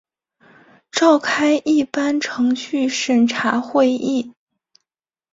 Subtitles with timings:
[0.91, 4.33] 召开一般程序审查会议